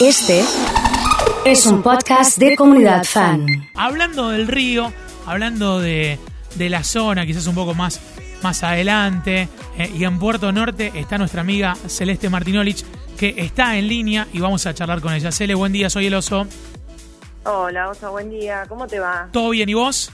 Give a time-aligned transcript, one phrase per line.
[0.00, 0.44] Este
[1.44, 3.46] es un podcast de comunidad fan.
[3.74, 4.92] Hablando del río,
[5.26, 6.18] hablando de,
[6.54, 8.00] de la zona, quizás un poco más,
[8.42, 12.84] más adelante, eh, y en Puerto Norte está nuestra amiga Celeste Martinolich,
[13.18, 15.32] que está en línea y vamos a charlar con ella.
[15.32, 16.46] Cele, buen día, soy el oso.
[17.44, 18.66] Hola, Oso, buen día.
[18.68, 19.28] ¿Cómo te va?
[19.32, 20.12] ¿Todo bien y vos?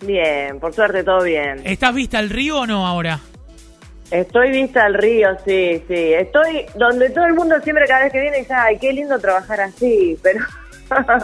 [0.00, 1.60] Bien, por suerte todo bien.
[1.64, 3.20] ¿Estás vista al río o no ahora?
[4.10, 6.12] Estoy vista al río, sí, sí.
[6.14, 9.60] Estoy donde todo el mundo siempre cada vez que viene dice, ay, qué lindo trabajar
[9.60, 10.44] así, pero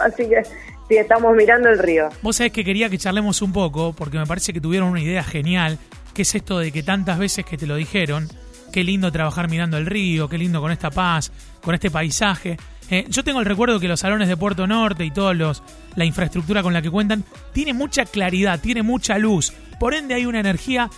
[0.03, 2.09] así que sí, estamos mirando el río.
[2.21, 5.23] Vos sabés que quería que charlemos un poco, porque me parece que tuvieron una idea
[5.23, 5.79] genial,
[6.13, 8.27] que es esto de que tantas veces que te lo dijeron,
[8.73, 12.57] qué lindo trabajar mirando el río, qué lindo con esta paz, con este paisaje.
[12.89, 15.63] Eh, yo tengo el recuerdo que los salones de Puerto Norte y todos los
[15.95, 19.53] la infraestructura con la que cuentan tiene mucha claridad, tiene mucha luz.
[19.79, 20.89] Por ende hay una energía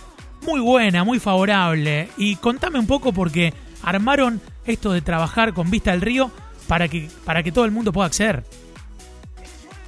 [0.46, 2.08] muy buena, muy favorable.
[2.16, 6.30] Y contame un poco porque armaron esto de trabajar con vista al río
[6.68, 8.42] para que para que todo el mundo pueda acceder.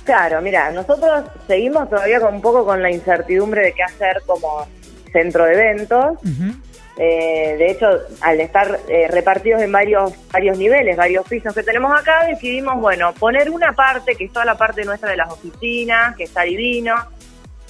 [0.05, 4.67] Claro, mira, nosotros seguimos todavía con un poco con la incertidumbre de qué hacer como
[5.13, 6.19] centro de eventos.
[7.01, 7.87] Eh, de hecho,
[8.23, 13.13] al estar eh, repartidos en varios varios niveles, varios pisos que tenemos acá, decidimos, bueno,
[13.15, 16.95] poner una parte, que es toda la parte nuestra de las oficinas, que está divino,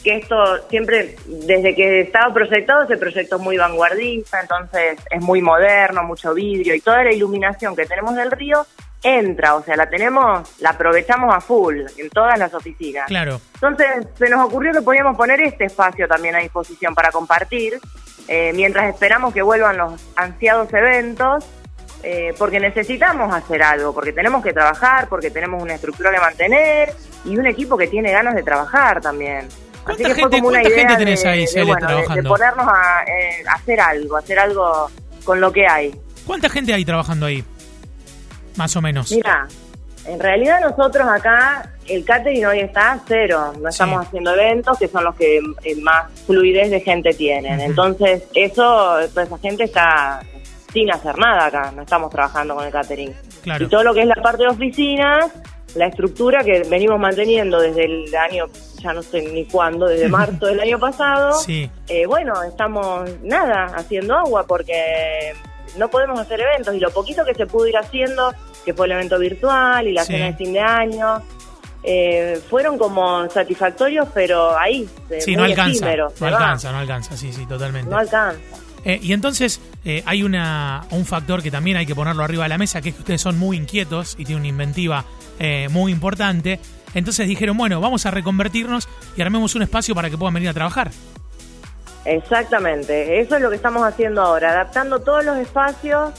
[0.02, 0.36] que esto
[0.68, 6.34] siempre, desde que estaba proyectado, ese proyecto es muy vanguardista, entonces es muy moderno, mucho
[6.34, 8.66] vidrio, y toda la iluminación que tenemos del río
[9.02, 13.06] entra, o sea, la tenemos, la aprovechamos a full en todas las oficinas.
[13.06, 13.40] Claro.
[13.54, 17.78] Entonces se nos ocurrió que podíamos poner este espacio también a disposición para compartir,
[18.26, 21.46] eh, mientras esperamos que vuelvan los ansiados eventos,
[22.02, 26.94] eh, porque necesitamos hacer algo, porque tenemos que trabajar, porque tenemos una estructura que mantener
[27.24, 29.48] y un equipo que tiene ganas de trabajar también.
[29.88, 31.80] Así ¿Cuánta fue gente- como una cuánta idea gente tenés de, ahí, de, bueno, de-
[31.80, 32.28] de trabajando?
[32.30, 34.90] ponernos a eh, hacer algo, hacer algo
[35.24, 35.94] con lo que hay.
[36.26, 37.42] ¿Cuánta gente hay trabajando ahí?
[38.56, 39.10] Más o menos.
[39.12, 39.46] Mira,
[40.04, 43.52] en realidad nosotros acá, el catering hoy está cero.
[43.54, 43.76] No Sí.
[43.82, 47.60] estamos haciendo eventos que son los que eh, más fluidez de gente tienen.
[47.60, 50.20] Entonces, eso, toda esa gente está
[50.72, 51.72] sin hacer nada acá.
[51.74, 53.14] No estamos trabajando con el catering.
[53.42, 53.64] Claro.
[53.64, 55.26] Y todo lo que es la parte de oficinas,
[55.78, 58.46] la estructura que venimos manteniendo desde el año,
[58.82, 61.32] ya no sé ni cuándo, desde marzo del año pasado.
[61.40, 61.70] Sí.
[61.88, 65.32] Eh, bueno, estamos nada haciendo agua porque
[65.76, 68.34] no podemos hacer eventos y lo poquito que se pudo ir haciendo,
[68.64, 70.12] que fue el evento virtual y la Sí.
[70.12, 71.22] cena de fin de año,
[71.84, 74.88] eh, fueron como satisfactorios, pero ahí,
[75.20, 75.96] Sí, muy no alcanza.
[75.96, 77.16] No alcanza, no alcanza.
[77.16, 77.88] Sí, sí, totalmente.
[77.88, 78.38] No alcanza.
[78.88, 82.48] Eh, y entonces eh, hay una, un factor que también hay que ponerlo arriba de
[82.48, 85.04] la mesa, que es que ustedes son muy inquietos y tienen una inventiva
[85.38, 86.58] eh, muy importante.
[86.94, 90.54] Entonces dijeron, bueno, vamos a reconvertirnos y armemos un espacio para que puedan venir a
[90.54, 90.90] trabajar.
[92.06, 96.14] Exactamente, eso es lo que estamos haciendo ahora, adaptando todos los espacios.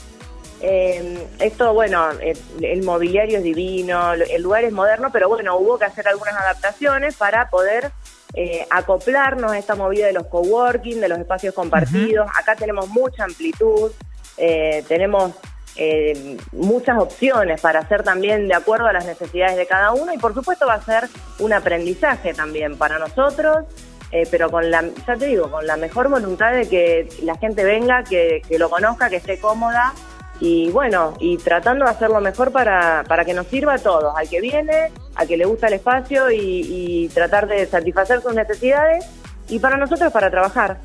[0.61, 5.79] Eh, esto, bueno, el, el mobiliario es divino, el lugar es moderno, pero bueno, hubo
[5.79, 7.91] que hacer algunas adaptaciones para poder
[8.33, 12.29] eh, acoplarnos a esta movida de los coworking, de los espacios compartidos.
[12.39, 13.91] Acá tenemos mucha amplitud,
[14.37, 15.33] eh, tenemos
[15.75, 20.17] eh, muchas opciones para hacer también de acuerdo a las necesidades de cada uno y
[20.17, 21.07] por supuesto va a ser
[21.39, 23.65] un aprendizaje también para nosotros
[24.31, 28.03] pero con la, ya te digo, con la mejor voluntad de que la gente venga,
[28.03, 29.93] que, que lo conozca, que esté cómoda
[30.39, 34.29] y bueno, y tratando de hacerlo mejor para, para que nos sirva a todos, al
[34.29, 39.05] que viene, al que le gusta el espacio y, tratar de satisfacer sus necesidades
[39.49, 40.79] y para nosotros para trabajar.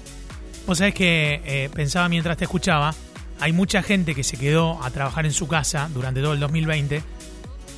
[0.67, 2.95] Vos sabés que eh, pensaba mientras te escuchaba,
[3.39, 7.03] hay mucha gente que se quedó a trabajar en su casa durante todo el 2020,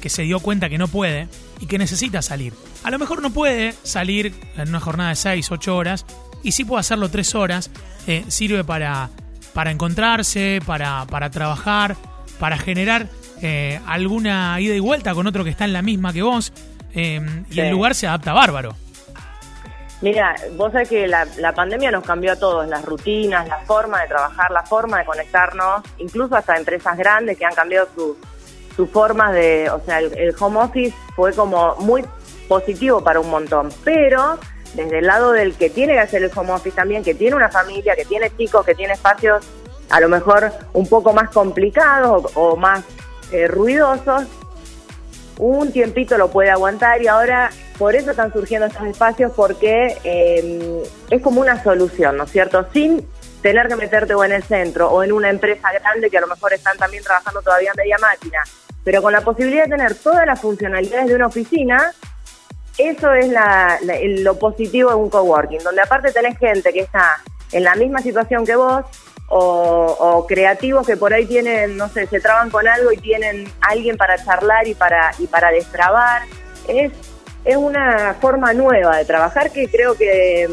[0.00, 1.28] que se dio cuenta que no puede
[1.60, 2.54] y que necesita salir.
[2.84, 6.06] A lo mejor no puede salir en una jornada de 6, 8 horas,
[6.42, 7.70] y sí puede hacerlo 3 horas,
[8.06, 9.10] eh, sirve para,
[9.52, 11.96] para encontrarse, para, para trabajar,
[12.38, 13.08] para generar
[13.42, 16.52] eh, alguna ida y vuelta con otro que está en la misma que vos,
[16.94, 17.20] eh,
[17.50, 17.60] y Sí.
[17.60, 18.74] el lugar se adapta bárbaro.
[20.02, 24.02] Mira, vos sabés que la, la pandemia nos cambió a todos, las rutinas, la forma
[24.02, 28.16] de trabajar, la forma de conectarnos, incluso hasta empresas grandes que han cambiado sus
[28.76, 32.04] sus formas de, o sea, el, el home office fue como muy
[32.46, 34.38] positivo para un montón, pero
[34.74, 37.48] desde el lado del que tiene que hacer el home office también, que tiene una
[37.48, 39.42] familia, que tiene chicos, que tiene espacios
[39.88, 42.84] a lo mejor un poco más complicados o, o más
[43.32, 44.24] eh, ruidosos,
[45.38, 50.82] un tiempito lo puede aguantar y ahora por eso están surgiendo estos espacios porque eh,
[51.10, 52.66] es como una solución, ¿no es cierto?
[52.72, 53.06] Sin
[53.42, 56.26] tener que meterte o en el centro o en una empresa grande que a lo
[56.26, 58.42] mejor están también trabajando todavía en media máquina,
[58.82, 61.92] pero con la posibilidad de tener todas las funcionalidades de una oficina,
[62.78, 63.30] eso es
[64.20, 67.18] lo positivo de un coworking, donde aparte tenés gente que está
[67.52, 68.84] en la misma situación que vos,
[69.28, 73.96] o, creativos que por ahí tienen, no sé, se traban con algo y tienen alguien
[73.96, 76.22] para charlar y para, y para destrabar.
[76.68, 76.92] Es,
[77.44, 80.48] es una forma nueva de trabajar que creo que,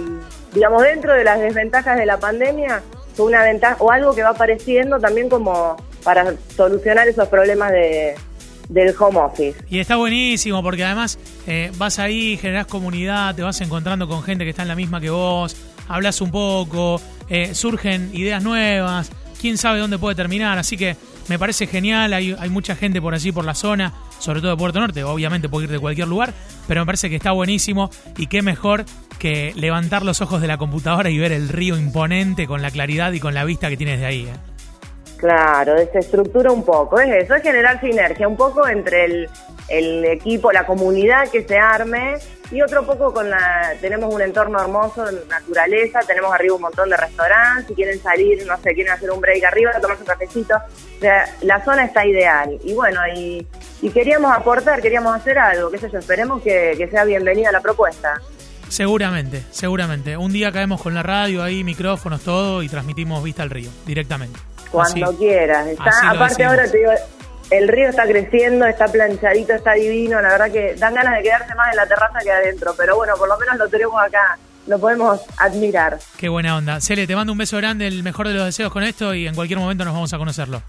[0.53, 2.81] digamos, dentro de las desventajas de la pandemia,
[3.15, 8.15] fue una ventaja o algo que va apareciendo también como para solucionar esos problemas de,
[8.69, 9.55] del home office.
[9.69, 11.17] Y está buenísimo porque además
[11.47, 14.99] eh, vas ahí, generás comunidad, te vas encontrando con gente que está en la misma
[14.99, 15.55] que vos,
[15.87, 20.95] hablas un poco, eh, surgen ideas nuevas, quién sabe dónde puede terminar, así que
[21.29, 24.57] me parece genial, hay, hay mucha gente por allí, por la zona, sobre todo de
[24.57, 26.33] Puerto Norte, obviamente puede ir de cualquier lugar,
[26.67, 28.85] pero me parece que está buenísimo y qué mejor
[29.19, 33.13] que levantar los ojos de la computadora y ver el río imponente con la claridad
[33.13, 34.27] y con la vista que tienes de ahí.
[34.27, 34.33] ¿eh?
[35.17, 39.29] Claro, desestructura un poco, es eso, es generar sinergia un poco entre el,
[39.69, 42.15] el equipo, la comunidad que se arme
[42.51, 46.97] y otro poco con la, tenemos un entorno hermoso, naturaleza, tenemos arriba un montón de
[46.97, 50.99] restaurantes, si quieren salir, no sé, quieren hacer un break arriba, tomarse un cafecito, o
[50.99, 53.45] sea, la zona está ideal y bueno, y,
[53.93, 58.21] queríamos aportar, queríamos hacer algo, qué sé yo, esperemos que, que sea bienvenida la propuesta.
[58.69, 60.17] Seguramente, seguramente.
[60.17, 64.39] Un día caemos con la radio ahí, micrófonos, todo y transmitimos Vista al Río directamente.
[64.71, 65.67] Cuando quieras.
[65.67, 66.91] Está, aparte ahora te digo,
[67.49, 70.21] el río está creciendo, está planchadito, está divino.
[70.21, 72.73] La verdad que dan ganas de quedarse más en la terraza que adentro.
[72.77, 74.37] Pero bueno, por lo menos lo tenemos acá.
[74.65, 75.99] Lo podemos admirar.
[76.17, 76.79] Qué buena onda.
[76.79, 79.35] Cele, te mando un beso grande, el mejor de los deseos con esto y en
[79.35, 80.61] cualquier momento nos vamos a conocerlo.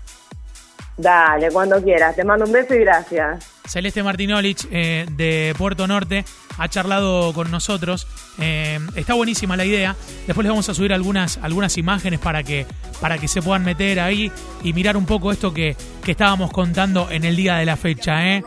[0.97, 2.15] Dale, cuando quieras.
[2.15, 3.45] Te mando un beso y gracias.
[3.67, 6.25] Celeste Martinolich eh, de Puerto Norte
[6.59, 8.07] ha charlado con nosotros.
[8.39, 9.97] Eh, está buenísima la idea.
[10.27, 12.67] Después les vamos a subir algunas, algunas imágenes para que,
[13.01, 14.31] para que se puedan meter ahí
[14.63, 18.27] y mirar un poco esto que, que estábamos contando en el día de la fecha.
[18.27, 18.45] ¿eh?